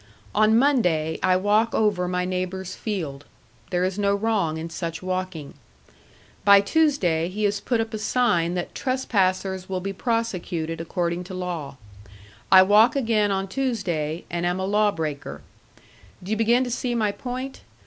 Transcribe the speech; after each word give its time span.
On 0.33 0.57
Monday 0.57 1.19
I 1.21 1.35
walk 1.37 1.75
over 1.75 2.07
my 2.07 2.25
neighbor's 2.25 2.73
field; 2.73 3.23
there 3.69 3.83
is 3.83 3.99
no 3.99 4.15
wrong 4.15 4.57
in 4.57 4.67
such 4.71 5.03
walking. 5.03 5.53
By 6.43 6.59
Tuesday 6.59 7.29
he 7.29 7.43
has 7.43 7.59
put 7.59 7.79
up 7.79 7.93
a 7.93 7.99
sign 7.99 8.55
that 8.55 8.73
trespassers 8.73 9.69
will 9.69 9.79
be 9.79 9.93
prosecuted 9.93 10.81
according 10.81 11.23
to 11.25 11.35
law. 11.35 11.77
I 12.51 12.63
walk 12.63 12.95
again 12.95 13.29
on 13.31 13.47
Tuesday, 13.47 14.25
and 14.31 14.43
am 14.43 14.59
a 14.59 14.65
law 14.65 14.89
breaker. 14.89 15.43
Do 16.23 16.31
you 16.31 16.35
begin 16.35 16.63
to 16.63 16.71
see 16.71 16.95
my 16.95 17.11
point? 17.11 17.61